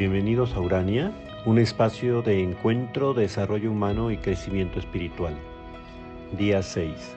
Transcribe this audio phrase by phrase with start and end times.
[0.00, 1.12] Bienvenidos a Urania,
[1.44, 5.34] un espacio de encuentro, desarrollo humano y crecimiento espiritual.
[6.38, 7.16] Día 6.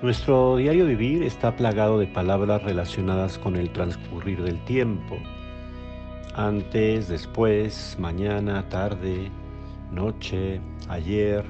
[0.00, 5.18] Nuestro diario vivir está plagado de palabras relacionadas con el transcurrir del tiempo.
[6.34, 9.30] Antes, después, mañana, tarde,
[9.90, 11.44] noche, ayer.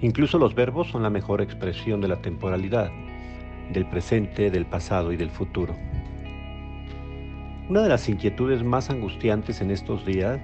[0.00, 2.90] Incluso los verbos son la mejor expresión de la temporalidad,
[3.72, 5.76] del presente, del pasado y del futuro.
[7.68, 10.38] Una de las inquietudes más angustiantes en estos días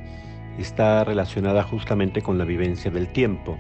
[0.58, 3.56] está relacionada justamente con la vivencia del tiempo,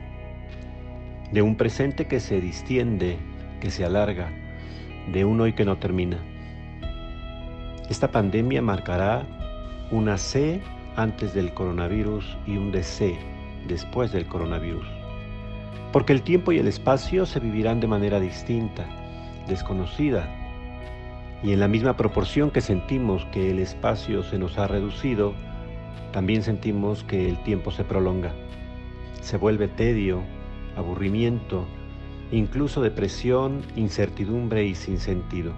[1.30, 3.18] de un presente que se distiende,
[3.60, 4.30] que se alarga,
[5.12, 6.18] de un hoy que no termina.
[7.88, 9.24] Esta pandemia marcará
[9.92, 10.60] una C
[10.96, 13.16] antes del coronavirus y un DC
[13.68, 14.86] después del coronavirus.
[15.92, 18.86] Porque el tiempo y el espacio se vivirán de manera distinta,
[19.46, 20.41] desconocida,
[21.42, 25.34] y en la misma proporción que sentimos que el espacio se nos ha reducido,
[26.12, 28.32] también sentimos que el tiempo se prolonga.
[29.20, 30.22] Se vuelve tedio,
[30.76, 31.66] aburrimiento,
[32.30, 35.52] incluso depresión, incertidumbre y sin sentido.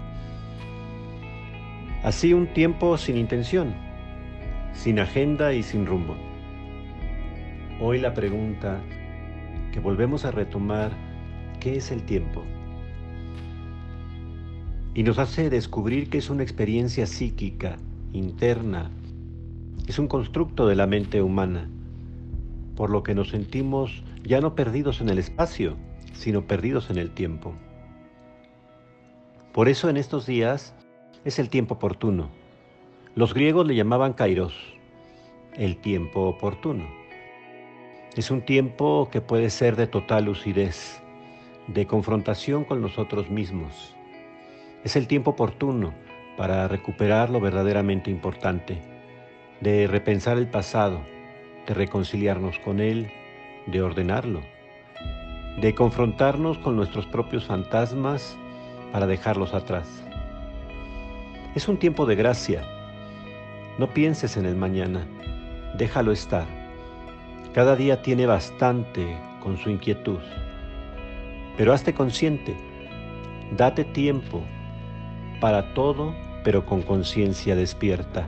[2.03, 3.75] Así un tiempo sin intención,
[4.73, 6.15] sin agenda y sin rumbo.
[7.79, 8.81] Hoy la pregunta
[9.71, 10.91] que volvemos a retomar,
[11.59, 12.43] ¿qué es el tiempo?
[14.95, 17.77] Y nos hace descubrir que es una experiencia psíquica,
[18.13, 18.89] interna,
[19.87, 21.69] es un constructo de la mente humana,
[22.75, 25.75] por lo que nos sentimos ya no perdidos en el espacio,
[26.13, 27.53] sino perdidos en el tiempo.
[29.51, 30.73] Por eso en estos días
[31.25, 32.29] es el tiempo oportuno.
[33.15, 34.53] Los griegos le llamaban kairos,
[35.53, 36.85] el tiempo oportuno.
[38.15, 41.01] Es un tiempo que puede ser de total lucidez,
[41.67, 43.94] de confrontación con nosotros mismos,
[44.85, 45.95] es el tiempo oportuno
[46.37, 48.77] para recuperar lo verdaderamente importante,
[49.59, 51.01] de repensar el pasado,
[51.65, 53.11] de reconciliarnos con él,
[53.65, 54.41] de ordenarlo,
[55.59, 58.37] de confrontarnos con nuestros propios fantasmas
[58.91, 59.87] para dejarlos atrás.
[61.55, 62.61] Es un tiempo de gracia.
[63.79, 65.07] No pienses en el mañana,
[65.79, 66.45] déjalo estar.
[67.55, 70.19] Cada día tiene bastante con su inquietud.
[71.57, 72.55] Pero hazte consciente,
[73.57, 74.43] date tiempo
[75.39, 76.13] para todo,
[76.43, 78.27] pero con conciencia despierta,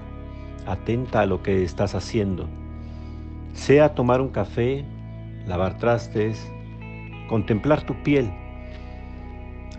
[0.65, 2.47] atenta a lo que estás haciendo.
[3.53, 4.85] Sea tomar un café,
[5.45, 6.51] lavar trastes,
[7.27, 8.31] contemplar tu piel.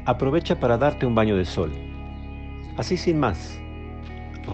[0.04, 1.72] Aprovecha para darte un baño de sol.
[2.76, 3.58] Así sin más,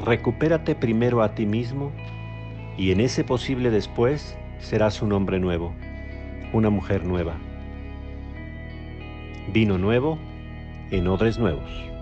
[0.04, 1.92] recupérate primero a ti mismo
[2.76, 5.72] y en ese posible después serás un hombre nuevo,
[6.52, 7.34] una mujer nueva.
[9.52, 10.18] Vino nuevo
[10.90, 11.93] en odres nuevos.